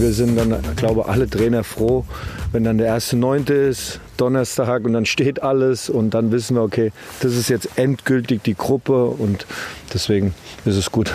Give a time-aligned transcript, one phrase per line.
[0.00, 2.04] Wir sind dann, glaube ich, alle Trainer froh,
[2.52, 6.62] wenn dann der erste Neunte ist, Donnerstag und dann steht alles und dann wissen wir,
[6.62, 9.46] okay, das ist jetzt endgültig die Gruppe und
[9.92, 10.34] deswegen
[10.64, 11.12] ist es gut.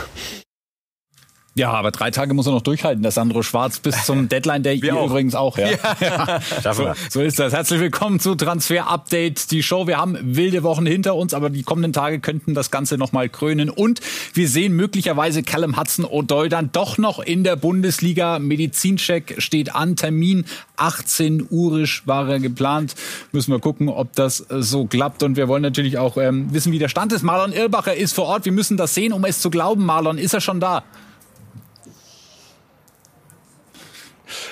[1.55, 4.77] Ja, aber drei Tage muss er noch durchhalten, der Sandro Schwarz, bis zum Deadline Day.
[4.77, 5.70] Ihr übrigens auch, ja.
[5.99, 6.39] ja.
[6.73, 7.53] So, so, ist das.
[7.53, 9.85] Herzlich willkommen zu Transfer Update, die Show.
[9.85, 13.70] Wir haben wilde Wochen hinter uns, aber die kommenden Tage könnten das Ganze nochmal krönen.
[13.70, 14.02] Und
[14.34, 18.40] wir sehen möglicherweise Callum Hudson O'Doy dann doch noch in der Bundesliga.
[18.40, 20.46] Medizincheck steht an, Termin
[20.77, 22.96] 18 Urisch war er geplant.
[23.31, 25.21] Müssen wir gucken, ob das so klappt.
[25.21, 27.21] Und wir wollen natürlich auch ähm, wissen, wie der Stand ist.
[27.21, 28.46] Marlon Irbacher ist vor Ort.
[28.46, 29.85] Wir müssen das sehen, um es zu glauben.
[29.85, 30.84] Marlon, ist er schon da?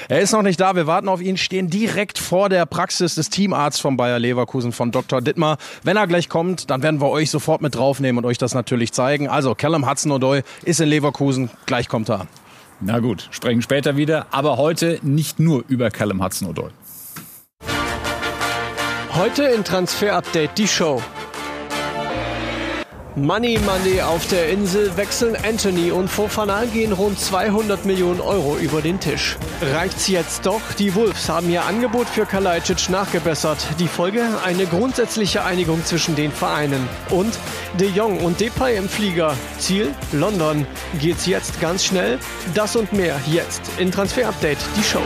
[0.10, 0.76] Er ist noch nicht da.
[0.76, 4.92] Wir warten auf ihn, stehen direkt vor der Praxis des Teamarzts von Bayer Leverkusen, von
[4.92, 5.22] Dr.
[5.22, 5.58] Dittmar.
[5.84, 8.92] Wenn er gleich kommt, dann werden wir euch sofort mit draufnehmen und euch das natürlich
[8.94, 9.28] zeigen.
[9.28, 11.50] Also, Callum Hudson-Odoi ist in Leverkusen.
[11.66, 12.28] Gleich kommt er an.
[12.80, 14.28] Na gut, sprechen später wieder.
[14.32, 16.70] Aber heute nicht nur über Callum Hudson-Odoi.
[19.14, 21.02] Heute in Transfer Update die Show.
[23.16, 28.82] Money Money auf der Insel wechseln Anthony und Fofana gehen rund 200 Millionen Euro über
[28.82, 29.38] den Tisch.
[29.62, 30.62] Reicht's jetzt doch?
[30.80, 33.58] Die Wolves haben ihr Angebot für Kalajdzic nachgebessert.
[33.80, 34.24] Die Folge?
[34.46, 36.88] Eine grundsätzliche Einigung zwischen den Vereinen.
[37.10, 37.38] Und
[37.78, 39.36] De Jong und Depay im Flieger.
[39.60, 39.94] Ziel?
[40.14, 40.66] London.
[41.00, 42.18] Geht's jetzt ganz schnell?
[42.54, 45.02] Das und mehr jetzt in Transfer Update, die Show.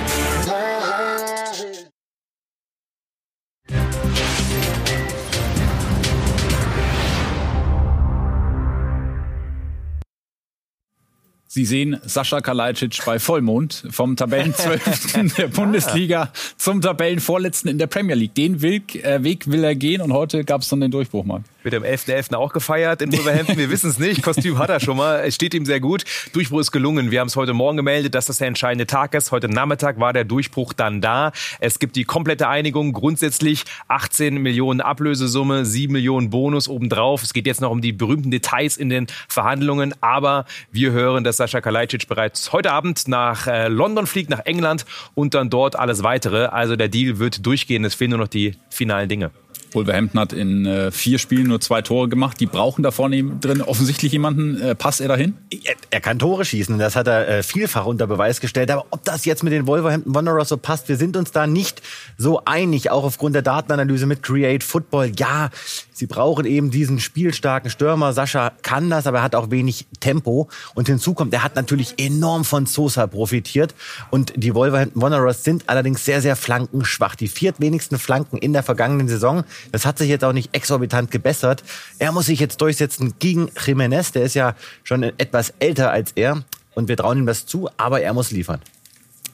[11.56, 18.16] Sie sehen Sascha Kalajdzic bei Vollmond vom Tabellenzwölften der Bundesliga zum Tabellenvorletzten in der Premier
[18.16, 18.36] League.
[18.36, 21.44] Den Weg, äh, Weg will er gehen und heute gab es dann den Durchbruch, Marc.
[21.66, 22.30] Wird am 11.11.
[22.30, 22.36] .11.
[22.36, 23.58] auch gefeiert in Wolverhampton?
[23.58, 24.22] Wir wissen es nicht.
[24.22, 25.22] Kostüm hat er schon mal.
[25.26, 26.04] Es steht ihm sehr gut.
[26.32, 27.10] Durchbruch ist gelungen.
[27.10, 29.32] Wir haben es heute Morgen gemeldet, dass das der entscheidende Tag ist.
[29.32, 31.32] Heute Nachmittag war der Durchbruch dann da.
[31.60, 32.94] Es gibt die komplette Einigung.
[32.94, 37.24] Grundsätzlich 18 Millionen Ablösesumme, 7 Millionen Bonus obendrauf.
[37.24, 39.96] Es geht jetzt noch um die berühmten Details in den Verhandlungen.
[40.02, 44.86] Aber wir hören, dass Sascha Kalajdzic bereits heute Abend nach äh, London fliegt, nach England
[45.16, 46.46] und dann dort alles weitere.
[46.46, 47.84] Also der Deal wird durchgehen.
[47.86, 49.32] Es fehlen nur noch die finalen Dinge.
[49.74, 52.40] Wolverhampton hat in äh, vier Spielen nur zwei Tore gemacht.
[52.40, 54.60] Die brauchen da vorne drin offensichtlich jemanden.
[54.62, 55.36] Äh, passt er dahin?
[55.52, 56.78] Er, er, kann Tore schießen.
[56.80, 58.72] Das hat er äh, vielfach unter Beweis gestellt.
[58.72, 61.82] Aber ob das jetzt mit den Wolverhampton Wanderers so passt, wir sind uns da nicht
[62.18, 62.92] so einig.
[62.92, 65.12] Auch aufgrund der Datenanalyse mit Create Football.
[65.18, 65.50] Ja,
[65.92, 68.14] sie brauchen eben diesen spielstarken Stürmer.
[68.14, 70.50] Sascha kann das, aber er hat auch wenig Tempo.
[70.74, 73.76] Und hinzu kommt, er hat natürlich enorm von Sosa profitiert.
[74.12, 77.16] Und die Wolverhampton Wanderers sind allerdings sehr, sehr flankenschwach.
[77.16, 79.44] Die viertwenigsten Flanken in der vergangenen Saison.
[79.72, 81.64] Das hat sich jetzt auch nicht exorbitant gebessert.
[82.00, 84.14] Er muss sich jetzt durchsetzen gegen Jiménez.
[84.14, 86.44] Der ist ja schon etwas älter als er.
[86.74, 88.60] Und wir trauen ihm das zu, aber er muss liefern.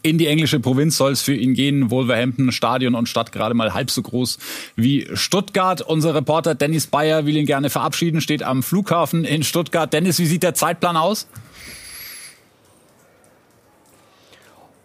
[0.04, 1.92] In die englische Provinz soll es für ihn gehen.
[1.92, 4.40] Wolverhampton, Stadion und Stadt gerade mal halb so groß
[4.76, 5.82] wie Stuttgart.
[5.82, 9.94] Unser Reporter Dennis Bayer will ihn gerne verabschieden, steht am Flughafen in Stuttgart.
[9.94, 11.28] Dennis, wie sieht der Zeitplan aus?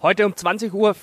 [0.02, 0.94] Heute um 20.40 Uhr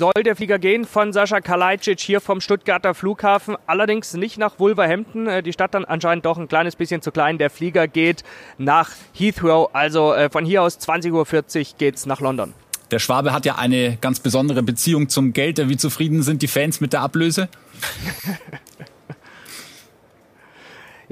[0.00, 3.54] soll der Flieger gehen von Sascha Kalajdzic hier vom Stuttgarter Flughafen.
[3.66, 5.26] Allerdings nicht nach Wolverhampton.
[5.26, 7.36] Äh, die Stadt dann anscheinend doch ein kleines bisschen zu klein.
[7.36, 8.24] Der Flieger geht
[8.56, 9.68] nach Heathrow.
[9.74, 12.54] Also äh, von hier aus 20.40 Uhr geht's nach London.
[12.90, 15.68] Der Schwabe hat ja eine ganz besondere Beziehung zum Geld.
[15.68, 17.50] Wie zufrieden sind die Fans mit der Ablöse?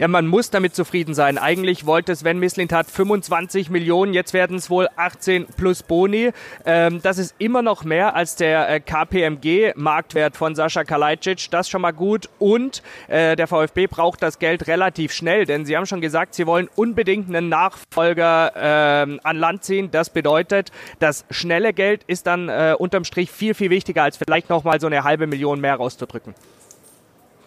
[0.02, 1.38] Ja, man muss damit zufrieden sein.
[1.38, 6.32] Eigentlich wollte Sven Mislintat 25 Millionen, jetzt werden es wohl 18 plus Boni.
[6.66, 11.53] Ähm, das ist immer noch mehr als der äh, KPMG-Marktwert von Sascha Kalajdzic.
[11.53, 12.28] Das schon mal gut.
[12.41, 16.48] Und äh, der VfB braucht das Geld relativ schnell, denn sie haben schon gesagt, sie
[16.48, 19.92] wollen unbedingt einen Nachfolger äh, an Land ziehen.
[19.92, 24.50] Das bedeutet, das schnelle Geld ist dann äh, unterm Strich viel, viel wichtiger, als vielleicht
[24.50, 26.34] nochmal so eine halbe Million mehr rauszudrücken.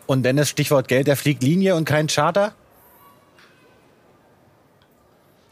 [0.08, 2.54] Und Dennis, Stichwort Geld, der fliegt Linie und kein Charter?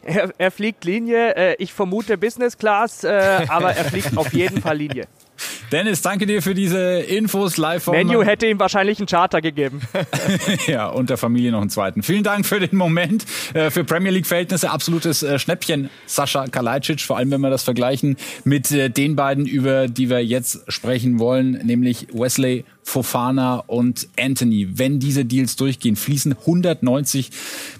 [0.05, 4.61] Er, er fliegt Linie, äh, ich vermute Business Class, äh, aber er fliegt auf jeden
[4.61, 5.07] Fall Linie.
[5.71, 7.95] Dennis, danke dir für diese Infos live vom...
[7.95, 9.81] Menu hätte ihm wahrscheinlich einen Charter gegeben.
[10.67, 12.03] ja, und der Familie noch einen zweiten.
[12.03, 13.25] Vielen Dank für den Moment.
[13.53, 17.01] Äh, für Premier League-Verhältnisse absolutes äh, Schnäppchen, Sascha Kalajdzic.
[17.01, 21.17] Vor allem, wenn wir das vergleichen mit äh, den beiden, über die wir jetzt sprechen
[21.17, 24.77] wollen, nämlich Wesley Fofana und Anthony.
[24.77, 27.31] Wenn diese Deals durchgehen, fließen 190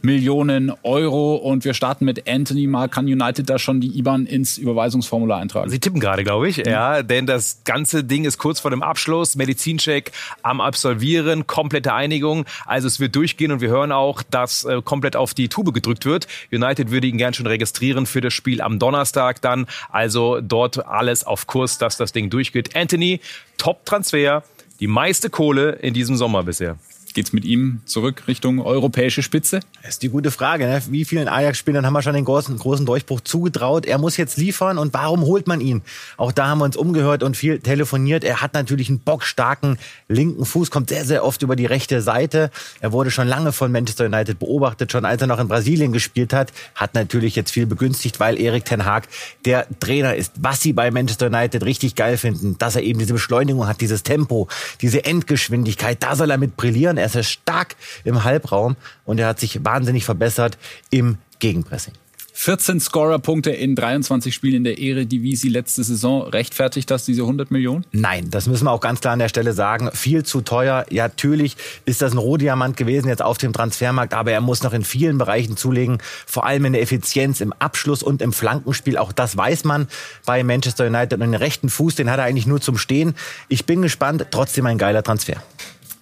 [0.02, 2.90] Millionen Euro und wir starten mit Anthony mal.
[2.90, 5.70] Kann United da schon die IBAN ins Überweisungsformular eintragen?
[5.70, 6.58] Sie tippen gerade, glaube ich.
[6.58, 9.36] Ja, denn das ganze Ding ist kurz vor dem Abschluss.
[9.36, 10.12] Medizincheck
[10.42, 12.46] am Absolvieren, komplette Einigung.
[12.66, 16.06] Also es wird durchgehen und wir hören auch, dass äh, komplett auf die Tube gedrückt
[16.06, 16.28] wird.
[16.52, 19.68] United würde ihn gern schon registrieren für das Spiel am Donnerstag dann.
[19.92, 22.76] Also dort alles auf Kurs, dass das Ding durchgeht.
[22.76, 23.20] Anthony,
[23.58, 24.44] Top-Transfer
[24.84, 26.76] die meiste Kohle in diesem Sommer bisher.
[27.14, 29.60] Geht's mit ihm zurück Richtung europäische Spitze?
[29.84, 30.66] Das ist die gute Frage.
[30.66, 30.82] Ne?
[30.90, 33.86] Wie vielen Ajax-Spielern haben wir schon den großen, großen Durchbruch zugetraut?
[33.86, 35.84] Er muss jetzt liefern und warum holt man ihn?
[36.18, 38.24] Auch da haben wir uns umgehört und viel telefoniert.
[38.24, 39.78] Er hat natürlich einen bockstarken
[40.08, 42.50] linken Fuß, kommt sehr, sehr oft über die rechte Seite.
[42.80, 46.34] Er wurde schon lange von Manchester United beobachtet, schon als er noch in Brasilien gespielt
[46.34, 46.52] hat.
[46.74, 49.08] Hat natürlich jetzt viel begünstigt, weil Erik Ten Haag
[49.46, 50.32] der Trainer ist.
[50.40, 54.02] Was sie bei Manchester United richtig geil finden, dass er eben diese Beschleunigung hat, dieses
[54.02, 54.48] Tempo,
[54.82, 57.03] diese Endgeschwindigkeit, da soll er mit brillieren.
[57.04, 60.58] Er ist ja stark im Halbraum und er hat sich wahnsinnig verbessert
[60.90, 61.94] im Gegenpressing.
[62.36, 66.24] 14 Scorer-Punkte in 23 Spielen in der Eredivisie letzte Saison.
[66.24, 67.86] Rechtfertigt das diese 100 Millionen?
[67.92, 69.92] Nein, das müssen wir auch ganz klar an der Stelle sagen.
[69.94, 70.86] Viel zu teuer.
[70.90, 71.56] Ja, natürlich
[71.86, 75.20] ist das ein Rohdiamant gewesen jetzt auf dem Transfermarkt, aber er muss noch in vielen
[75.20, 76.00] Bereichen zulegen.
[76.26, 78.98] Vor allem in der Effizienz im Abschluss und im Flankenspiel.
[78.98, 79.88] Auch das weiß man
[80.26, 81.14] bei Manchester United.
[81.14, 83.14] Und den rechten Fuß, den hat er eigentlich nur zum Stehen.
[83.48, 84.26] Ich bin gespannt.
[84.32, 85.36] Trotzdem ein geiler Transfer.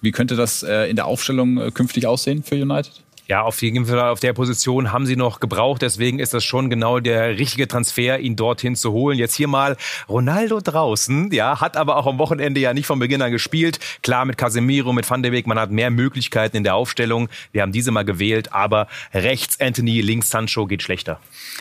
[0.02, 3.02] Wie könnte das äh, in der Aufstellung äh, künftig aussehen für United?
[3.28, 5.80] Ja, auf Fall auf der Position haben sie noch gebraucht.
[5.82, 9.16] Deswegen ist das schon genau der richtige Transfer, ihn dorthin zu holen.
[9.16, 9.76] Jetzt hier mal
[10.08, 11.30] Ronaldo draußen.
[11.32, 13.78] Ja, hat aber auch am Wochenende ja nicht von Beginn an gespielt.
[14.02, 17.28] Klar, mit Casemiro, mit Van der Beek, man hat mehr Möglichkeiten in der Aufstellung.
[17.52, 21.20] Wir haben diese mal gewählt, aber rechts Anthony, links Sancho geht schlechter.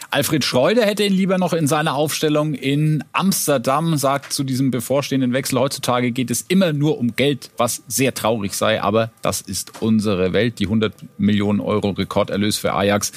[0.10, 5.32] Alfred Schreuder hätte ihn lieber noch in seiner Aufstellung in Amsterdam, sagt zu diesem bevorstehenden
[5.32, 5.60] Wechsel.
[5.60, 10.34] Heutzutage geht es immer nur um Geld, was sehr traurig sei, aber das ist unsere
[10.34, 10.60] Welt.
[10.60, 13.12] Die 100 Millionen Euro Rekorderlös für Ajax.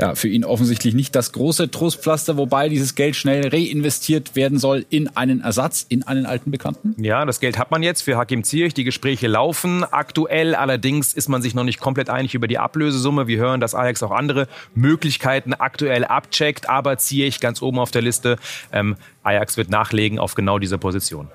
[0.00, 4.86] Ja, für ihn offensichtlich nicht das große Trostpflaster, wobei dieses Geld schnell reinvestiert werden soll
[4.90, 6.94] in einen Ersatz, in einen alten Bekannten.
[7.02, 8.74] Ja, das Geld hat man jetzt für Hakim Ziyech.
[8.74, 10.54] Die Gespräche laufen aktuell.
[10.54, 13.26] Allerdings ist man sich noch nicht komplett einig über die Ablösesumme.
[13.26, 16.68] Wir hören, dass Ajax auch andere Möglichkeiten aktuell abcheckt.
[16.68, 18.38] Aber Ziyech ganz oben auf der Liste.
[18.72, 21.28] Ähm, Ajax wird nachlegen auf genau diese Position.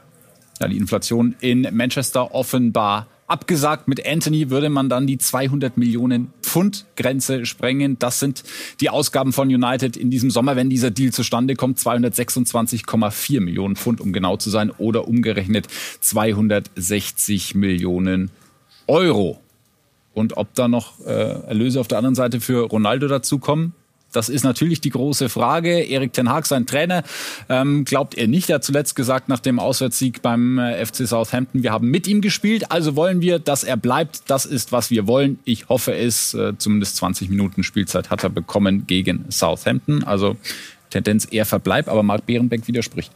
[0.60, 6.34] Ja, die Inflation in Manchester offenbar Abgesagt mit Anthony würde man dann die 200 Millionen
[6.42, 8.00] Pfund Grenze sprengen.
[8.00, 8.44] Das sind
[8.82, 11.78] die Ausgaben von United in diesem Sommer, wenn dieser Deal zustande kommt.
[11.78, 15.68] 226,4 Millionen Pfund, um genau zu sein, oder umgerechnet
[16.00, 18.32] 260 Millionen
[18.88, 19.40] Euro.
[20.16, 23.74] Und ob da noch äh, Erlöse auf der anderen Seite für Ronaldo dazukommen,
[24.12, 25.82] das ist natürlich die große Frage.
[25.82, 27.04] Erik Ten Hag, sein Trainer,
[27.48, 28.50] ähm, glaubt er nicht.
[28.50, 32.22] Er hat zuletzt gesagt nach dem Auswärtssieg beim äh, FC Southampton, wir haben mit ihm
[32.22, 34.24] gespielt, also wollen wir, dass er bleibt.
[34.28, 35.40] Das ist, was wir wollen.
[35.46, 36.34] Ich hoffe es.
[36.34, 40.04] Äh, zumindest 20 Minuten Spielzeit hat er bekommen gegen Southampton.
[40.04, 40.36] Also
[40.90, 43.12] Tendenz eher Verbleib, aber Marc Behrenbeck widerspricht.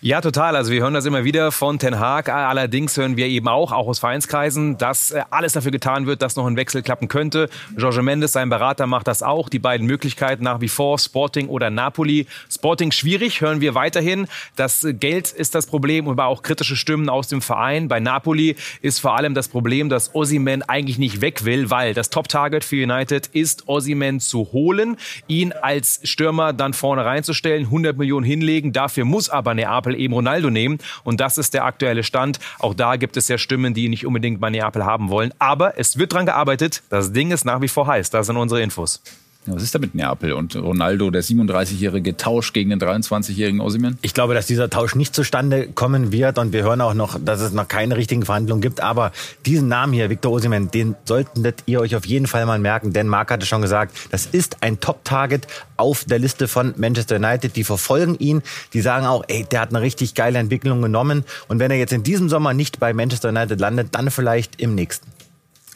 [0.00, 0.56] Ja, total.
[0.56, 2.28] Also wir hören das immer wieder von Ten Haag.
[2.28, 6.34] Allerdings hören wir eben auch, auch aus Vereinskreisen, dass äh, alles dafür getan wird, dass
[6.34, 7.48] noch ein Wechsel klappen könnte.
[7.76, 9.48] Jorge Mendes, sein Berater, macht das auch.
[9.48, 12.26] Die beiden Möglichkeiten nach wie vor, Sporting oder Napoli.
[12.50, 14.26] Sporting schwierig, hören wir weiterhin.
[14.56, 17.86] Das Geld ist das Problem, aber auch kritische Stimmen aus dem Verein.
[17.86, 22.10] Bei Napoli ist vor allem das Problem, dass Ossiman eigentlich nicht weg will, weil das
[22.10, 24.96] Top-Target für United ist, Ossiman zu holen,
[25.28, 28.72] ihn als Stürmer dann vorne reinzustellen, 100 Millionen hinlegen.
[28.72, 30.78] Dafür muss aber bei Neapel eben Ronaldo nehmen.
[31.04, 32.38] Und das ist der aktuelle Stand.
[32.58, 35.32] Auch da gibt es ja Stimmen, die nicht unbedingt bei Neapel haben wollen.
[35.38, 36.82] Aber es wird dran gearbeitet.
[36.90, 38.10] Das Ding ist nach wie vor heiß.
[38.10, 39.02] Das sind unsere Infos.
[39.46, 43.98] Was ist da mit Neapel und Ronaldo, der 37-jährige Tausch gegen den 23-jährigen Osimhen?
[44.00, 47.40] Ich glaube, dass dieser Tausch nicht zustande kommen wird und wir hören auch noch, dass
[47.40, 48.80] es noch keine richtigen Verhandlungen gibt.
[48.80, 49.10] Aber
[49.44, 53.08] diesen Namen hier, Victor Osimhen, den solltet ihr euch auf jeden Fall mal merken, denn
[53.08, 57.56] Marc hatte schon gesagt, das ist ein Top-Target auf der Liste von Manchester United.
[57.56, 58.42] Die verfolgen ihn,
[58.74, 61.92] die sagen auch, ey, der hat eine richtig geile Entwicklung genommen und wenn er jetzt
[61.92, 65.08] in diesem Sommer nicht bei Manchester United landet, dann vielleicht im nächsten.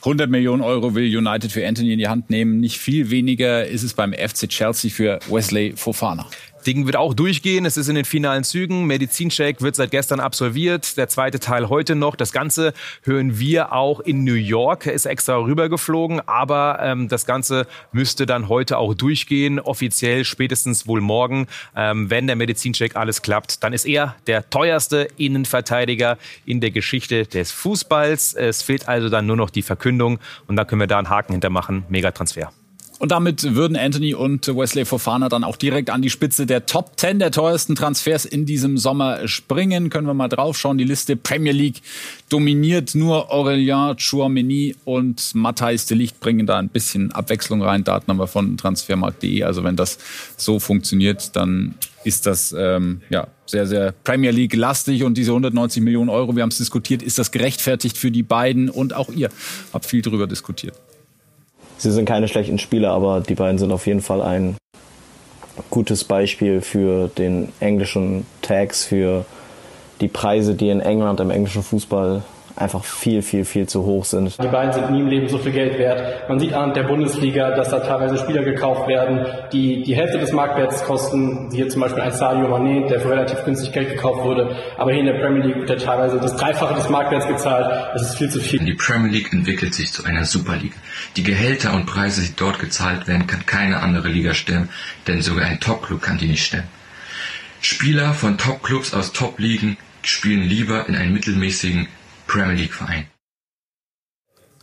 [0.00, 2.61] 100 Millionen Euro will United für Anthony in die Hand nehmen.
[2.61, 6.26] Nicht viel weniger ist es beim FC Chelsea für Wesley Fofana.
[6.67, 7.65] Ding wird auch durchgehen.
[7.65, 8.87] Es ist in den finalen Zügen.
[8.87, 10.97] Medizincheck wird seit gestern absolviert.
[10.97, 12.17] Der zweite Teil heute noch.
[12.17, 14.87] Das Ganze hören wir auch in New York.
[14.87, 16.27] Er ist extra rübergeflogen.
[16.29, 19.61] Aber ähm, das Ganze müsste dann heute auch durchgehen.
[19.61, 21.47] Offiziell spätestens wohl morgen.
[21.77, 27.27] Ähm, wenn der Medizincheck alles klappt, dann ist er der teuerste Innenverteidiger in der Geschichte
[27.27, 28.35] des Fußballs.
[28.35, 30.19] Es fehlt also dann nur noch die Verkündung.
[30.49, 31.85] Und dann können wir da einen Haken hintermachen.
[31.89, 32.51] Megatransfer.
[32.99, 36.93] Und damit würden Anthony und Wesley Fofana dann auch direkt an die Spitze der Top
[36.97, 39.91] 10 der teuersten Transfers in diesem Sommer springen.
[39.91, 40.79] Können wir mal draufschauen.
[40.79, 41.83] Die Liste Premier League
[42.31, 47.85] dominiert nur Aurelien Chouameni und Matthijs de Licht bringen da ein bisschen Abwechslung rein.
[47.85, 49.43] Daten haben wir von transfermarkt.de.
[49.43, 49.99] Also wenn das
[50.38, 51.75] so funktioniert, dann
[52.05, 56.43] ist das ähm, ja sehr, sehr Premier League lastig und diese 190 Millionen Euro, wir
[56.43, 59.29] haben es diskutiert, ist das gerechtfertigt für die beiden und auch ihr
[59.73, 60.75] habt viel darüber diskutiert.
[61.78, 64.56] Sie sind keine schlechten Spieler, aber die beiden sind auf jeden Fall ein
[65.71, 69.25] gutes Beispiel für den englischen Tags, für
[70.00, 72.23] die Preise, die in England im englischen Fußball
[72.57, 74.43] einfach viel, viel, viel zu hoch sind.
[74.43, 76.29] Die beiden sind nie im Leben so viel Geld wert.
[76.29, 80.33] Man sieht an der Bundesliga, dass da teilweise Spieler gekauft werden, die die Hälfte des
[80.33, 81.51] Marktwerts kosten.
[81.53, 84.57] Hier zum Beispiel ein Sadio Mané, der für relativ günstig Geld gekauft wurde.
[84.79, 87.91] Aber hier in der Premier League wird er teilweise das Dreifache des Marktwerts gezahlt.
[87.93, 88.61] Das ist viel zu viel.
[88.61, 90.77] Die Premier League entwickelt sich zu einer Superliga.
[91.17, 94.71] Die Gehälter und Preise, die dort gezahlt werden, kann keine andere Liga stemmen,
[95.07, 96.69] denn sogar ein Top-Club kann die nicht stemmen.
[97.61, 101.89] Spieler von Top-Clubs aus Top-Ligen spielen lieber in einem mittelmäßigen
[102.26, 103.06] Premier League Verein.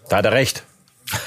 [0.09, 0.63] Da hat er recht.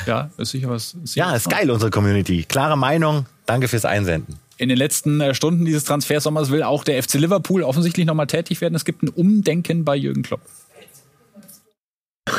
[0.06, 0.94] Ja, ist sicher was.
[1.02, 2.44] Ist sicher ja, ist geil, unsere Community.
[2.44, 3.26] Klare Meinung.
[3.46, 4.38] Danke fürs Einsenden.
[4.58, 8.60] In den letzten äh, Stunden dieses Transfersommers will auch der FC Liverpool offensichtlich nochmal tätig
[8.60, 8.74] werden.
[8.74, 10.40] Es gibt ein Umdenken bei Jürgen Klopp.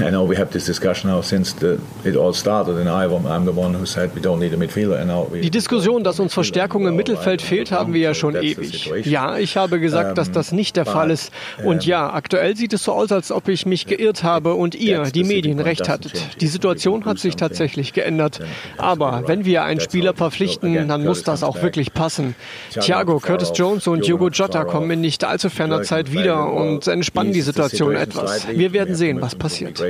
[0.02, 3.46] I know we have this discussion now since the, it all started, and I, I'm
[3.46, 5.00] the one who said we don't need a midfielder.
[5.00, 8.36] And now we Die Diskussion, dass uns Verstärkung im Mittelfeld fehlt, haben wir ja schon
[8.36, 8.92] ewig.
[9.06, 11.32] Ja, ich habe gesagt, dass das nicht der Fall ist.
[11.64, 15.04] Und ja, aktuell sieht es so aus, als ob ich mich geirrt habe und ihr,
[15.04, 16.42] die Medien, recht hattet.
[16.42, 18.40] Die Situation hat sich tatsächlich geändert.
[18.78, 22.36] Aber wenn wir einen Spieler verpflichten, dann muss das auch wirklich passen.
[22.72, 27.34] Thiago, Curtis Jones und Diogo Jota kommen in nicht allzu ferner Zeit wieder und entspannen
[27.34, 28.48] die Situation etwas.
[28.48, 29.82] Wir werden sehen, was passiert.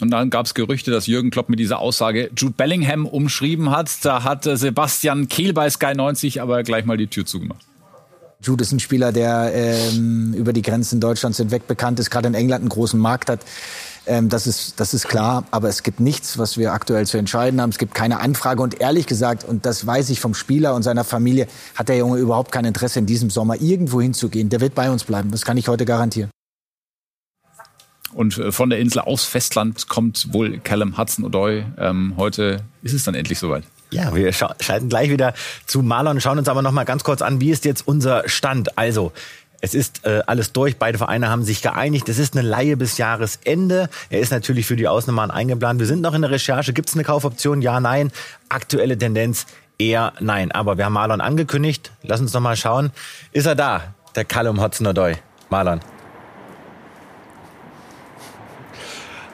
[0.00, 4.04] Und dann gab es Gerüchte, dass Jürgen Klopp mit dieser Aussage Jude Bellingham umschrieben hat.
[4.04, 7.64] Da hat Sebastian Kehl bei Sky 90 aber gleich mal die Tür zugemacht.
[8.42, 12.34] Jude ist ein Spieler, der ähm, über die Grenzen Deutschlands hinweg bekannt ist, gerade in
[12.34, 13.40] England einen großen Markt hat.
[14.04, 17.60] Ähm, das, ist, das ist klar, aber es gibt nichts, was wir aktuell zu entscheiden
[17.60, 17.70] haben.
[17.70, 21.04] Es gibt keine Anfrage und ehrlich gesagt, und das weiß ich vom Spieler und seiner
[21.04, 21.46] Familie,
[21.76, 24.48] hat der Junge überhaupt kein Interesse in diesem Sommer irgendwo hinzugehen.
[24.48, 26.30] Der wird bei uns bleiben, das kann ich heute garantieren.
[28.12, 31.64] Und äh, von der Insel aufs Festland kommt wohl Callum Hudson-Odoi.
[31.78, 33.64] Ähm, heute ist es dann endlich soweit.
[33.90, 35.34] Ja, wir schalten gleich wieder
[35.66, 38.78] zu Marlon, schauen uns aber noch mal ganz kurz an, wie ist jetzt unser Stand?
[38.78, 39.12] Also,
[39.60, 40.76] es ist äh, alles durch.
[40.76, 42.08] Beide Vereine haben sich geeinigt.
[42.08, 43.88] Es ist eine Laie bis Jahresende.
[44.10, 45.78] Er ist natürlich für die Ausnahme eingeplant.
[45.78, 46.72] Wir sind noch in der Recherche.
[46.72, 47.62] Gibt es eine Kaufoption?
[47.62, 48.10] Ja, nein.
[48.48, 49.46] Aktuelle Tendenz
[49.78, 50.50] eher nein.
[50.50, 51.92] Aber wir haben Marlon angekündigt.
[52.02, 52.90] Lass uns noch mal schauen.
[53.30, 53.94] Ist er da?
[54.16, 55.14] Der Callum Hudson-Odoi.
[55.48, 55.80] Marlon.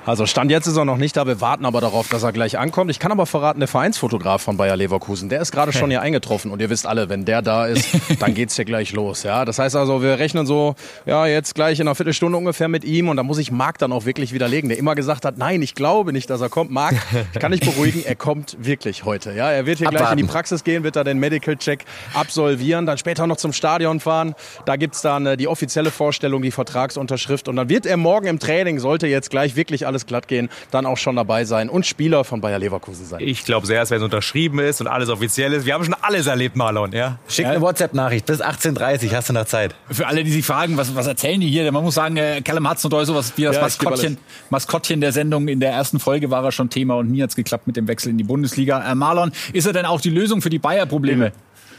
[0.08, 1.26] Also Stand jetzt ist er noch nicht da.
[1.26, 2.90] Wir warten aber darauf, dass er gleich ankommt.
[2.90, 6.50] Ich kann aber verraten, der Vereinsfotograf von Bayer Leverkusen, der ist gerade schon hier eingetroffen.
[6.50, 9.22] Und ihr wisst alle, wenn der da ist, dann geht's hier gleich los.
[9.22, 12.84] Ja, das heißt also, wir rechnen so, ja, jetzt gleich in einer Viertelstunde ungefähr mit
[12.84, 13.10] ihm.
[13.10, 15.74] Und da muss ich Marc dann auch wirklich widerlegen, der immer gesagt hat, nein, ich
[15.74, 16.70] glaube nicht, dass er kommt.
[16.70, 16.94] Marc,
[17.34, 19.34] ich kann dich beruhigen, er kommt wirklich heute.
[19.34, 20.04] Ja, er wird hier Abwarten.
[20.06, 21.84] gleich in die Praxis gehen, wird da den Medical Check
[22.14, 24.34] absolvieren, dann später noch zum Stadion fahren.
[24.64, 27.46] Da gibt's dann äh, die offizielle Vorstellung, die Vertragsunterschrift.
[27.46, 30.48] Und dann wird er morgen im Training, sollte jetzt gleich wirklich alles alles glatt gehen,
[30.70, 33.20] dann auch schon dabei sein und Spieler von Bayer Leverkusen sein.
[33.20, 35.66] Ich glaube sehr, dass wenn es unterschrieben ist und alles offiziell ist.
[35.66, 36.92] Wir haben schon alles erlebt, Marlon.
[36.92, 37.18] Ja?
[37.28, 39.74] Schick eine WhatsApp-Nachricht bis 18.30 Uhr, hast du noch Zeit.
[39.90, 41.70] Für alle, die sich fragen, was, was erzählen die hier?
[41.72, 44.18] Man muss sagen, äh, Callum Hudson oder sowas wie das ja, Maskottchen,
[44.50, 45.48] Maskottchen der Sendung.
[45.48, 47.88] In der ersten Folge war er schon Thema und nie hat es geklappt mit dem
[47.88, 48.90] Wechsel in die Bundesliga.
[48.90, 51.32] Äh, Marlon, ist er denn auch die Lösung für die Bayer-Probleme?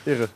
[0.06, 0.20] Irre.
[0.20, 0.30] Irre.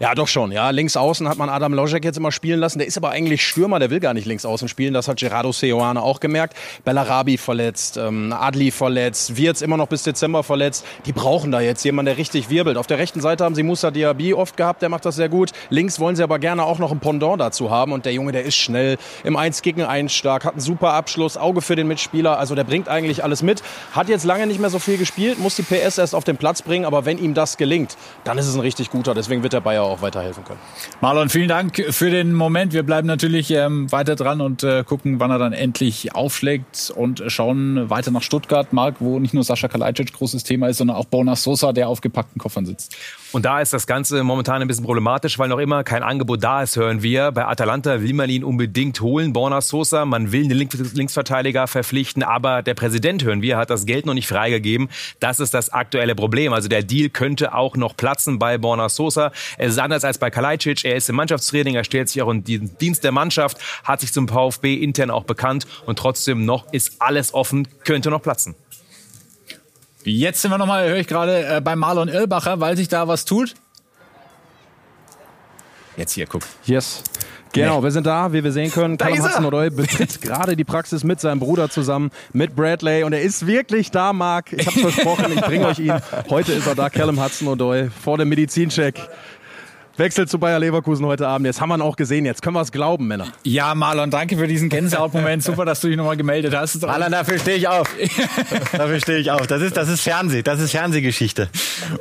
[0.00, 0.52] Ja, doch schon.
[0.52, 2.78] Ja, links außen hat man Adam Lojek jetzt immer spielen lassen.
[2.78, 4.94] Der ist aber eigentlich Stürmer, der will gar nicht links außen spielen.
[4.94, 6.56] Das hat Gerardo Seoane auch gemerkt.
[6.84, 10.84] Bellarabi verletzt, ähm, Adli verletzt, Wirtz immer noch bis Dezember verletzt.
[11.06, 12.76] Die brauchen da jetzt jemanden, der richtig wirbelt.
[12.76, 15.50] Auf der rechten Seite haben sie Musa Diaby oft gehabt, der macht das sehr gut.
[15.68, 17.90] Links wollen sie aber gerne auch noch ein Pendant dazu haben.
[17.90, 21.36] Und der Junge, der ist schnell im 1 gegen 1 stark, hat einen super Abschluss,
[21.36, 22.38] Auge für den Mitspieler.
[22.38, 23.64] Also der bringt eigentlich alles mit.
[23.90, 26.62] Hat jetzt lange nicht mehr so viel gespielt, muss die PS erst auf den Platz
[26.62, 26.84] bringen.
[26.84, 29.12] Aber wenn ihm das gelingt, dann ist es ein richtig guter.
[29.12, 30.60] Deswegen wird der Bayer auch weiterhelfen können.
[31.00, 32.72] Marlon, vielen Dank für den Moment.
[32.72, 37.22] Wir bleiben natürlich ähm, weiter dran und äh, gucken, wann er dann endlich aufschlägt und
[37.26, 41.06] schauen weiter nach Stuttgart, Marc, wo nicht nur Sascha Kalajdzic großes Thema ist, sondern auch
[41.06, 42.96] Bonas Sosa, der auf gepackten Koffern sitzt.
[43.32, 46.62] Und da ist das Ganze momentan ein bisschen problematisch, weil noch immer kein Angebot da
[46.62, 47.30] ist, hören wir.
[47.30, 50.06] Bei Atalanta will man ihn unbedingt holen, Borna Sosa.
[50.06, 54.28] Man will einen Linksverteidiger verpflichten, aber der Präsident, hören wir, hat das Geld noch nicht
[54.28, 54.88] freigegeben.
[55.20, 56.54] Das ist das aktuelle Problem.
[56.54, 59.30] Also der Deal könnte auch noch platzen bei Borna Sosa.
[59.58, 60.84] Es ist anders als bei Kalajdzic.
[60.84, 64.12] Er ist im Mannschaftstraining, er stellt sich auch in den Dienst der Mannschaft, hat sich
[64.12, 68.54] zum VfB intern auch bekannt und trotzdem noch ist alles offen, könnte noch platzen.
[70.04, 73.24] Jetzt sind wir nochmal, höre ich gerade, äh, bei Marlon Irlbacher, weil sich da was
[73.24, 73.54] tut.
[75.96, 76.42] Jetzt hier, guck.
[76.64, 77.02] Yes.
[77.52, 77.84] Genau, nee.
[77.84, 78.98] wir sind da, wie wir sehen können.
[78.98, 83.04] Callum Hudson-Odoi betritt gerade die Praxis mit seinem Bruder zusammen, mit Bradley.
[83.04, 84.52] Und er ist wirklich da, Marc.
[84.52, 85.94] Ich habe versprochen, ich bringe euch ihn.
[86.30, 89.00] Heute ist er da, Callum Hudson-Odoi, vor dem Medizincheck.
[89.98, 91.44] Wechsel zu Bayer Leverkusen heute Abend.
[91.44, 92.24] Jetzt haben wir ihn auch gesehen.
[92.24, 93.26] Jetzt können wir es glauben, Männer.
[93.42, 95.42] Ja, Marlon, danke für diesen Gänsehautmoment.
[95.42, 96.80] Super, dass du dich nochmal gemeldet hast.
[96.86, 97.92] Marlon, dafür stehe ich auf.
[98.72, 99.48] dafür stehe ich auf.
[99.48, 100.42] Das ist, das ist Fernseh.
[100.42, 101.48] Das ist Fernsehgeschichte.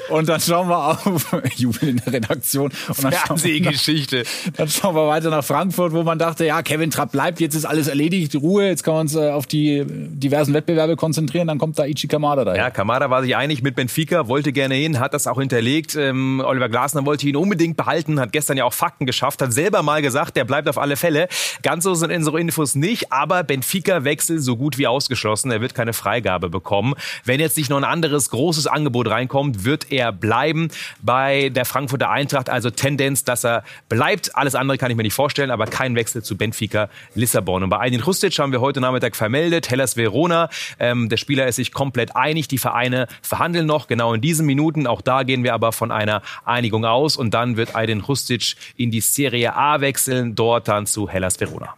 [0.10, 1.25] Und dann schauen wir auf
[1.56, 2.70] Jubel in der Redaktion.
[2.70, 4.25] Fernsehgeschichte.
[4.56, 7.39] Dann schauen wir weiter nach Frankfurt, wo man dachte, ja, Kevin Trapp bleibt.
[7.39, 8.36] Jetzt ist alles erledigt.
[8.36, 8.68] Ruhe.
[8.68, 11.48] Jetzt kann man uns äh, auf die diversen Wettbewerbe konzentrieren.
[11.48, 12.62] Dann kommt da Ichi Kamada daher.
[12.62, 15.96] Ja, Kamada war sich einig mit Benfica, wollte gerne hin, hat das auch hinterlegt.
[15.96, 19.53] Ähm, Oliver Glasner wollte ihn unbedingt behalten behalten, hat gestern ja auch Fakten geschafft, hat
[19.53, 21.29] selber mal gesagt, der bleibt auf alle Fälle.
[21.63, 25.51] Ganz so sind unsere Infos nicht, aber Benfica-Wechsel so gut wie ausgeschlossen.
[25.51, 26.96] Er wird keine Freigabe bekommen.
[27.24, 30.67] Wenn jetzt nicht noch ein anderes großes Angebot reinkommt, wird er bleiben
[31.01, 32.50] bei der Frankfurter Eintracht.
[32.50, 34.36] Also Tendenz, dass er bleibt.
[34.36, 37.63] Alles andere kann ich mir nicht vorstellen, aber kein Wechsel zu Benfica Lissabon.
[37.63, 40.50] Und bei Aydin Rustic haben wir heute Nachmittag vermeldet, Hellas Verona.
[40.77, 42.50] Ähm, der Spieler ist sich komplett einig.
[42.50, 44.88] Die Vereine verhandeln noch genau in diesen Minuten.
[44.88, 47.15] Auch da gehen wir aber von einer Einigung aus.
[47.15, 51.76] Und dann wird Aydin Rustic in die Serie A wechseln, dort dann zu Hellas Verona.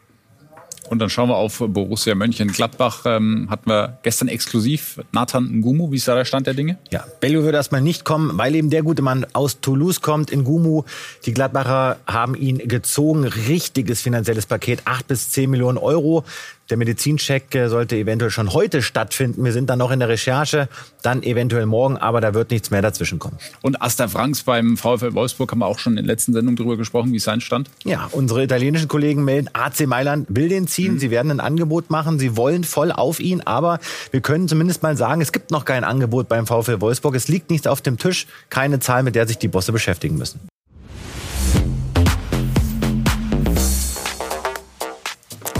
[0.89, 3.03] Und dann schauen wir auf Borussia Mönchengladbach.
[3.05, 5.91] Ähm, hatten wir gestern exklusiv Nathan Ngumu.
[5.91, 6.79] Wie ist da der Stand der Dinge?
[6.89, 10.35] Ja, Bello wird erstmal nicht kommen, weil eben der gute Mann aus Toulouse kommt.
[10.35, 10.83] Ngumu,
[11.27, 13.25] die Gladbacher haben ihn gezogen.
[13.25, 16.23] Richtiges finanzielles Paket, acht bis zehn Millionen Euro.
[16.69, 19.43] Der Medizincheck äh, sollte eventuell schon heute stattfinden.
[19.43, 20.69] Wir sind dann noch in der Recherche,
[21.01, 23.37] dann eventuell morgen, aber da wird nichts mehr dazwischen kommen.
[23.61, 26.77] Und Asta Franks beim VfL Wolfsburg haben wir auch schon in der letzten Sendung darüber
[26.77, 27.69] gesprochen, wie es sein Stand?
[27.83, 30.93] Ja, unsere italienischen Kollegen melden, AC Mailand will den ziehen.
[30.93, 30.99] Mhm.
[30.99, 32.19] Sie werden ein Angebot machen.
[32.19, 33.79] Sie wollen voll auf ihn, aber
[34.11, 37.15] wir können zumindest mal sagen, es gibt noch kein Angebot beim VfL Wolfsburg.
[37.15, 40.39] Es liegt nichts auf dem Tisch, keine Zahl, mit der sich die Bosse beschäftigen müssen.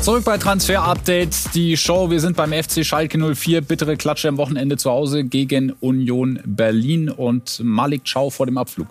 [0.09, 2.09] Zurück bei Transfer Update, die Show.
[2.09, 3.61] Wir sind beim FC Schalke 04.
[3.61, 8.87] Bittere Klatsche am Wochenende zu Hause gegen Union Berlin und Malik Chow vor dem Abflug.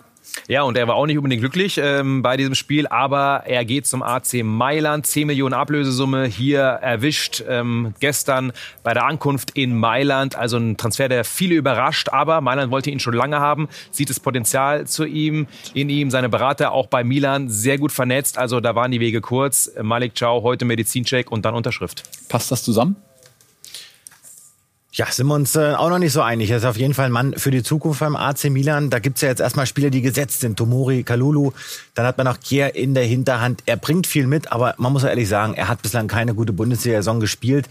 [0.47, 3.85] Ja, und er war auch nicht unbedingt glücklich ähm, bei diesem Spiel, aber er geht
[3.85, 5.05] zum AC Mailand.
[5.05, 8.51] 10 Millionen Ablösesumme hier erwischt ähm, gestern
[8.83, 10.35] bei der Ankunft in Mailand.
[10.35, 14.19] Also ein Transfer, der viele überrascht, aber Mailand wollte ihn schon lange haben, sieht das
[14.19, 18.37] Potenzial zu ihm, in ihm, seine Berater auch bei Milan sehr gut vernetzt.
[18.37, 19.71] Also da waren die Wege kurz.
[19.81, 22.03] Malik Ciao, heute Medizincheck und dann Unterschrift.
[22.29, 22.95] Passt das zusammen?
[24.99, 26.51] Ja, sind wir uns äh, auch noch nicht so einig.
[26.51, 28.89] Er ist auf jeden Fall ein Mann für die Zukunft beim AC Milan.
[28.89, 30.57] Da gibt's ja jetzt erstmal Spieler, die gesetzt sind.
[30.57, 31.53] Tomori, Kalulu.
[31.95, 33.63] Dann hat man noch Kier in der Hinterhand.
[33.65, 37.21] Er bringt viel mit, aber man muss ehrlich sagen, er hat bislang keine gute Bundesliga-Saison
[37.21, 37.69] gespielt.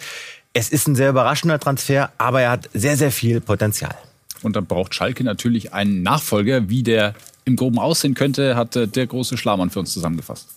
[0.55, 3.95] Es ist ein sehr überraschender Transfer, aber er hat sehr, sehr viel Potenzial.
[4.41, 6.71] Und dann braucht Schalke natürlich einen Nachfolger.
[6.71, 7.13] Wie der
[7.45, 10.49] im Groben aussehen könnte, hat äh, der große Schlamann für uns zusammengefasst.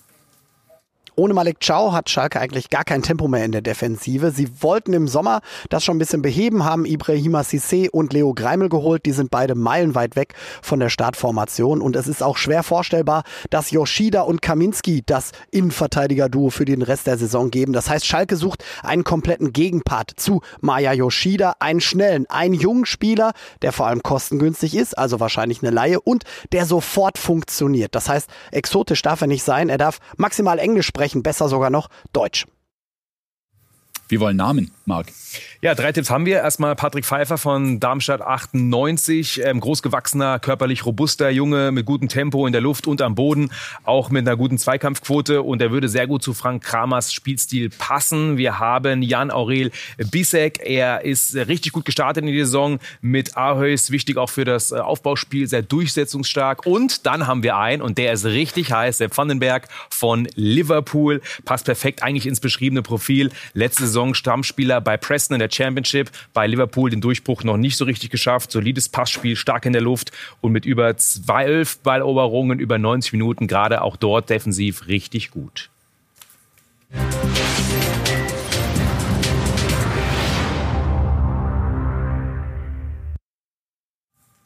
[1.15, 4.31] Ohne Malik Chow hat Schalke eigentlich gar kein Tempo mehr in der Defensive.
[4.31, 8.69] Sie wollten im Sommer das schon ein bisschen beheben, haben Ibrahima Sissé und Leo Greimel
[8.69, 9.05] geholt.
[9.05, 11.81] Die sind beide meilenweit weg von der Startformation.
[11.81, 17.07] Und es ist auch schwer vorstellbar, dass Yoshida und Kaminski das Innenverteidiger-Duo für den Rest
[17.07, 17.73] der Saison geben.
[17.73, 23.33] Das heißt, Schalke sucht einen kompletten Gegenpart zu Maya Yoshida, einen schnellen, einen jungen Spieler,
[23.61, 27.95] der vor allem kostengünstig ist, also wahrscheinlich eine Laie und der sofort funktioniert.
[27.95, 29.67] Das heißt, exotisch darf er nicht sein.
[29.67, 32.45] Er darf maximal Englisch sprechen sprechen besser sogar noch Deutsch.
[34.11, 35.07] Wir wollen Namen, Marc.
[35.61, 36.39] Ja, drei Tipps haben wir.
[36.39, 39.41] Erstmal Patrick Pfeiffer von Darmstadt 98.
[39.41, 43.51] Ähm, großgewachsener, körperlich robuster Junge mit gutem Tempo in der Luft und am Boden.
[43.85, 45.43] Auch mit einer guten Zweikampfquote.
[45.43, 48.35] Und er würde sehr gut zu Frank Kramers Spielstil passen.
[48.35, 50.59] Wir haben Jan Aurel Bisek.
[50.61, 53.91] Er ist richtig gut gestartet in die Saison mit Ahös.
[53.91, 55.47] Wichtig auch für das äh, Aufbauspiel.
[55.47, 56.65] Sehr durchsetzungsstark.
[56.65, 61.21] Und dann haben wir einen, und der ist richtig heiß, der Vandenberg von Liverpool.
[61.45, 63.29] Passt perfekt eigentlich ins beschriebene Profil.
[63.53, 67.77] Letzte Saison Saison Stammspieler bei Preston in der Championship, bei Liverpool den Durchbruch noch nicht
[67.77, 68.51] so richtig geschafft.
[68.51, 70.11] Solides Passspiel, stark in der Luft
[70.41, 75.69] und mit über 12 Balleroberungen über 90 Minuten gerade auch dort defensiv richtig gut.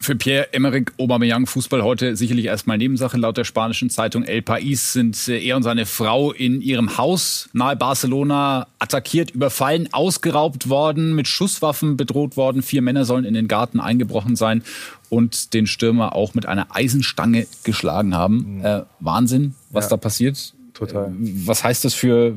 [0.06, 3.18] Für Pierre-Emerick Aubameyang Fußball heute sicherlich erstmal Nebensache.
[3.18, 7.50] Laut der spanischen Zeitung El País sind äh, er und seine Frau in ihrem Haus
[7.54, 12.62] nahe Barcelona attackiert, überfallen, ausgeraubt worden, mit Schusswaffen bedroht worden.
[12.62, 14.62] Vier Männer sollen in den Garten eingebrochen sein
[15.10, 18.58] und den Stürmer auch mit einer Eisenstange geschlagen haben.
[18.58, 18.64] Mhm.
[18.64, 19.90] Äh, Wahnsinn, was ja.
[19.90, 20.54] da passiert.
[20.76, 21.12] Total.
[21.18, 22.36] Was heißt das für,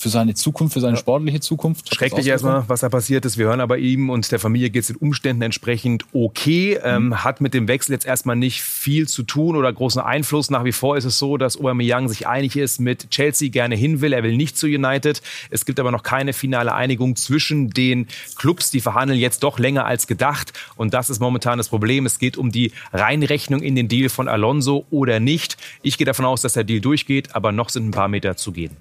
[0.00, 1.94] für seine Zukunft, für seine sportliche Zukunft?
[1.94, 3.36] Schrecklich erstmal, was da passiert ist.
[3.36, 6.78] Wir hören aber ihm und der Familie geht es den Umständen entsprechend okay.
[6.82, 7.22] Ähm, mhm.
[7.22, 10.48] hat mit dem Wechsel jetzt erstmal nicht viel zu tun oder großen Einfluss.
[10.48, 14.00] Nach wie vor ist es so, dass Aubameyang sich einig ist mit Chelsea, gerne hin
[14.00, 14.14] will.
[14.14, 15.20] Er will nicht zu United.
[15.50, 18.70] Es gibt aber noch keine finale Einigung zwischen den Clubs.
[18.70, 20.54] Die verhandeln jetzt doch länger als gedacht.
[20.76, 22.06] Und das ist momentan das Problem.
[22.06, 25.58] Es geht um die Reinrechnung in den Deal von Alonso oder nicht.
[25.82, 28.52] Ich gehe davon aus, dass der Deal durchgeht, aber noch sind ein paar Meter zu
[28.52, 28.76] gehen.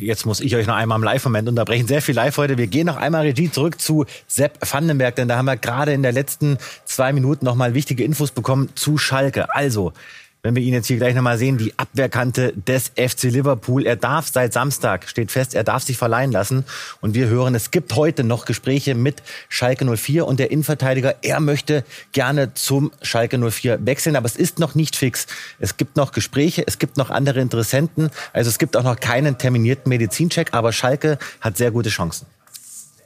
[0.00, 1.88] Jetzt muss ich euch noch einmal im Live-Moment unterbrechen.
[1.88, 2.56] Sehr viel live heute.
[2.56, 6.02] Wir gehen noch einmal Regie zurück zu Sepp Vandenberg, denn da haben wir gerade in
[6.02, 9.52] der letzten zwei Minuten noch mal wichtige Infos bekommen zu Schalke.
[9.54, 9.92] Also,
[10.42, 13.86] wenn wir ihn jetzt hier gleich nochmal sehen, die Abwehrkante des FC Liverpool.
[13.86, 16.64] Er darf seit Samstag, steht fest, er darf sich verleihen lassen.
[17.00, 21.40] Und wir hören, es gibt heute noch Gespräche mit Schalke 04 und der Innenverteidiger, er
[21.40, 25.26] möchte gerne zum Schalke 04 wechseln, aber es ist noch nicht fix.
[25.58, 28.10] Es gibt noch Gespräche, es gibt noch andere Interessenten.
[28.32, 32.26] Also es gibt auch noch keinen terminierten Medizincheck, aber Schalke hat sehr gute Chancen.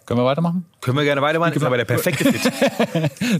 [0.04, 0.66] Können wir weitermachen?
[0.82, 1.54] Können wir gerne weitermachen.
[1.54, 2.52] Ist aber der perfekte Fit.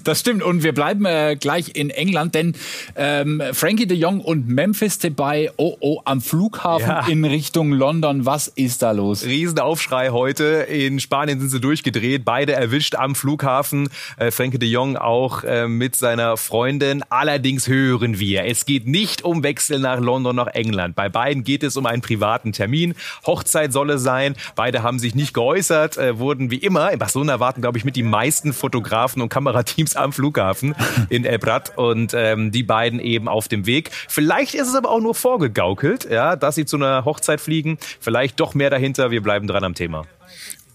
[0.05, 0.45] das stimmt.
[0.45, 2.55] Und wir bleiben äh, gleich in England, denn
[2.95, 7.07] ähm, Frankie de Jong und Memphis Depay, oh oh, am Flughafen ja.
[7.09, 8.25] in Richtung London.
[8.27, 9.25] Was ist da los?
[9.25, 10.45] Riesenaufschrei heute.
[10.69, 12.25] In Spanien sind sie durchgedreht.
[12.25, 13.89] Beide erwischt am Flughafen.
[14.19, 17.03] Äh, Frankie de Jong auch äh, mit seiner Freundin.
[17.11, 20.95] Allerdings hören wir, es geht nicht um Wechsel nach London, nach England.
[20.95, 22.95] Bei beiden geht es um einen privaten Termin.
[23.27, 24.37] Hochzeit soll es sein.
[24.55, 27.97] Beide haben sich nicht geäußert, äh, wurden wie immer, in Barcelona warten, glaube ich, mit
[27.97, 30.75] die meisten Fotografen und Kamerateams am Flughafen
[31.09, 33.91] in El Prat und ähm, die beiden eben auf dem Weg.
[34.09, 37.79] Vielleicht ist es aber auch nur vorgegaukelt, ja, dass sie zu einer Hochzeit fliegen.
[38.01, 39.11] Vielleicht doch mehr dahinter.
[39.11, 40.05] Wir bleiben dran am Thema.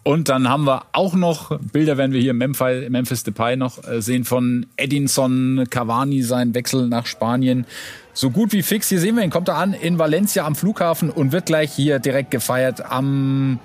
[0.08, 3.84] Und dann haben wir auch noch Bilder, werden wir hier im Memphis, Memphis Depay noch
[3.86, 7.66] äh, sehen von Edinson Cavani, sein Wechsel nach Spanien.
[8.14, 8.88] So gut wie fix.
[8.88, 12.00] Hier sehen wir ihn, kommt er an in Valencia am Flughafen und wird gleich hier
[12.00, 13.60] direkt gefeiert am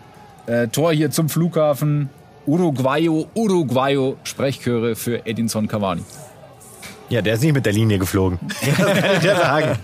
[0.46, 2.10] äh, Tor hier zum Flughafen.
[2.46, 6.02] Uruguayo, Uruguayo, Sprechchöre für Edinson Cavani.
[7.08, 8.38] Ja, der ist nicht mit der Linie geflogen.
[8.62, 9.78] Das kann ich sagen.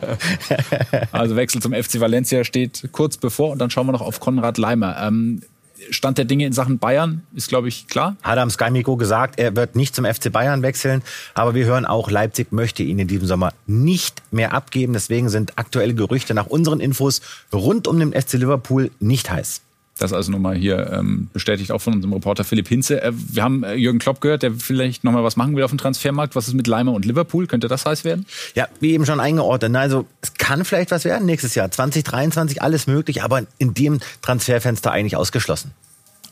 [1.13, 4.57] also Wechsel zum FC Valencia steht kurz bevor und dann schauen wir noch auf Konrad
[4.57, 4.97] Leimer.
[5.01, 5.43] Ähm,
[5.91, 8.17] Stand der Dinge in Sachen Bayern ist, glaube ich, klar.
[8.23, 11.03] Hat am Sky Mikro gesagt, er wird nicht zum FC Bayern wechseln.
[11.35, 14.93] Aber wir hören auch, Leipzig möchte ihn in diesem Sommer nicht mehr abgeben.
[14.93, 17.21] Deswegen sind aktuelle Gerüchte nach unseren Infos
[17.53, 19.61] rund um den FC Liverpool nicht heiß.
[19.99, 23.03] Das also nochmal hier ähm, bestätigt auch von unserem Reporter Philipp Hinze.
[23.03, 25.79] Äh, wir haben äh, Jürgen Klopp gehört, der vielleicht nochmal was machen will auf dem
[25.79, 26.37] Transfermarkt.
[26.37, 27.47] Was ist mit Leimer und Liverpool?
[27.47, 28.25] Könnte das heiß werden?
[28.55, 29.75] Ja, wie eben schon eingeordnet.
[29.75, 31.71] Also es kann vielleicht was werden nächstes Jahr.
[31.71, 35.73] 2023 alles möglich, aber in dem Transferfenster eigentlich ausgeschlossen.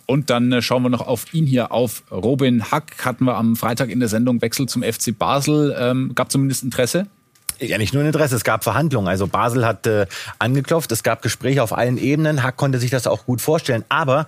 [0.06, 3.04] Und dann äh, schauen wir noch auf ihn hier, auf Robin Hack.
[3.04, 5.74] Hatten wir am Freitag in der Sendung Wechsel zum FC Basel.
[5.76, 7.08] Ähm, gab zumindest Interesse?
[7.58, 9.08] Ja, nicht nur ein Interesse, es gab Verhandlungen.
[9.08, 10.06] Also Basel hat äh,
[10.38, 12.42] angeklopft, es gab Gespräche auf allen Ebenen.
[12.42, 13.84] Hack konnte sich das auch gut vorstellen.
[13.88, 14.26] Aber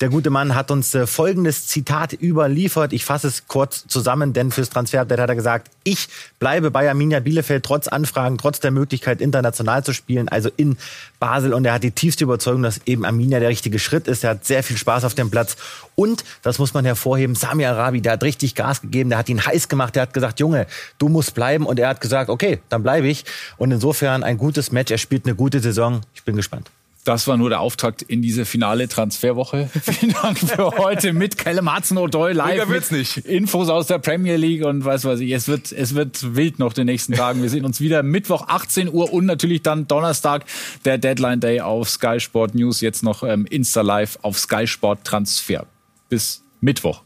[0.00, 2.94] der gute Mann hat uns äh, folgendes Zitat überliefert.
[2.94, 6.08] Ich fasse es kurz zusammen, denn fürs Transferupdate hat er gesagt, ich
[6.38, 10.78] bleibe bei Arminia Bielefeld trotz Anfragen, trotz der Möglichkeit international zu spielen, also in
[11.18, 11.52] Basel.
[11.52, 14.24] Und er hat die tiefste Überzeugung, dass eben Arminia der richtige Schritt ist.
[14.24, 15.56] Er hat sehr viel Spaß auf dem Platz.
[15.96, 19.44] Und, das muss man hervorheben, Sami Arabi, der hat richtig Gas gegeben, der hat ihn
[19.44, 20.66] heiß gemacht, der hat gesagt, Junge,
[20.98, 21.66] du musst bleiben.
[21.66, 23.26] Und er hat gesagt, okay, dann bleibe ich.
[23.58, 24.90] Und insofern ein gutes Match.
[24.90, 26.00] Er spielt eine gute Saison.
[26.14, 26.70] Ich bin gespannt.
[27.04, 29.70] Das war nur der Auftakt in diese finale Transferwoche.
[29.82, 33.18] Vielen Dank für heute mit Callum Hudson-Odoi live mit nicht.
[33.18, 35.32] Infos aus der Premier League und weiß was ich.
[35.32, 37.40] Es wird, es wird wild noch den nächsten Tagen.
[37.40, 40.44] Wir sehen uns wieder Mittwoch 18 Uhr und natürlich dann Donnerstag
[40.84, 42.82] der Deadline Day auf Sky Sport News.
[42.82, 45.66] Jetzt noch ähm, Insta Live auf Sky Sport Transfer.
[46.10, 47.02] Bis Mittwoch.